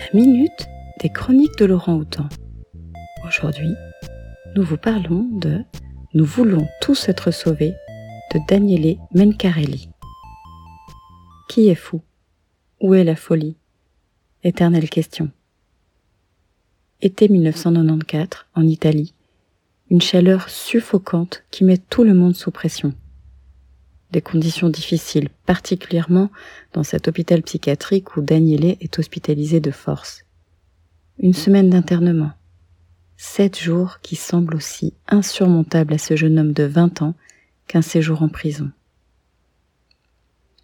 [0.00, 0.66] La minute
[1.00, 2.26] des chroniques de Laurent Houtan.
[3.28, 3.74] Aujourd'hui,
[4.56, 5.62] nous vous parlons de
[6.14, 7.74] Nous voulons tous être sauvés
[8.32, 9.90] de Daniele Mencarelli.
[11.50, 12.00] Qui est fou?
[12.80, 13.56] Où est la folie?
[14.42, 15.30] Éternelle question.
[17.02, 19.12] Été 1994, en Italie,
[19.90, 22.94] une chaleur suffocante qui met tout le monde sous pression.
[24.12, 26.30] Des conditions difficiles, particulièrement
[26.72, 30.24] dans cet hôpital psychiatrique où Daniele est hospitalisé de force.
[31.18, 32.32] Une semaine d'internement.
[33.16, 37.14] Sept jours qui semblent aussi insurmontables à ce jeune homme de 20 ans
[37.66, 38.70] qu'un séjour en prison.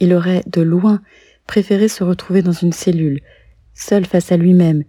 [0.00, 1.02] Il aurait, de loin,
[1.46, 3.20] préféré se retrouver dans une cellule,
[3.74, 4.84] seul face à lui-même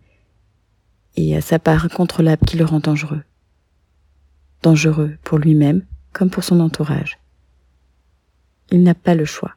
[1.16, 3.24] et à sa part incontrôlable qui le rend dangereux
[4.62, 7.20] dangereux pour lui-même comme pour son entourage.
[8.72, 9.56] Il n'a pas le choix.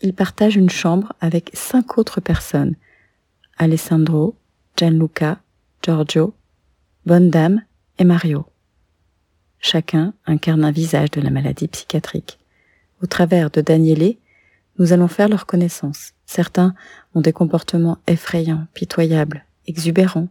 [0.00, 2.74] Il partage une chambre avec cinq autres personnes,
[3.58, 4.36] Alessandro,
[4.76, 5.40] Gianluca,
[5.82, 6.34] Giorgio,
[7.06, 7.62] Bonne Dame
[7.98, 8.46] et Mario.
[9.58, 12.38] Chacun incarne un visage de la maladie psychiatrique.
[13.02, 14.16] Au travers de Daniele,
[14.78, 16.12] nous allons faire leur connaissance.
[16.24, 16.74] Certains
[17.14, 20.28] ont des comportements effrayants, pitoyables, exubérants,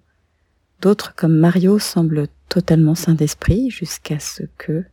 [0.82, 4.86] D'autres, comme Mario, semblent totalement sains d'esprit jusqu'à ce que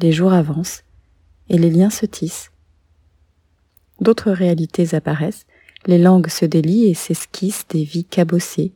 [0.00, 0.82] les jours avancent
[1.48, 2.50] et les liens se tissent.
[4.00, 5.46] D'autres réalités apparaissent,
[5.86, 8.72] les langues se délient et s'esquissent des vies cabossées,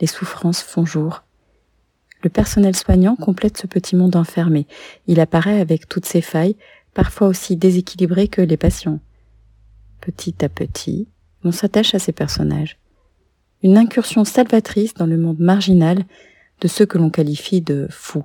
[0.00, 1.22] les souffrances font jour.
[2.22, 4.66] Le personnel soignant complète ce petit monde enfermé.
[5.06, 6.56] Il apparaît avec toutes ses failles,
[6.94, 9.00] parfois aussi déséquilibré que les patients.
[10.00, 11.06] Petit à petit,
[11.42, 12.78] on s'attache à ces personnages
[13.64, 16.04] une incursion salvatrice dans le monde marginal
[16.60, 18.24] de ceux que l'on qualifie de fous.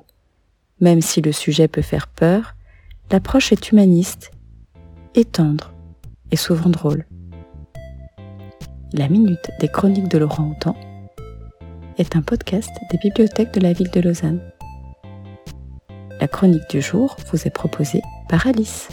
[0.81, 2.55] Même si le sujet peut faire peur,
[3.11, 4.31] l'approche est humaniste,
[5.15, 5.73] et tendre,
[6.31, 7.05] et souvent drôle.
[8.93, 10.75] La Minute des Chroniques de Laurent Houtan
[11.97, 14.41] est un podcast des bibliothèques de la ville de Lausanne.
[16.21, 18.89] La chronique du jour vous est proposée par Alice.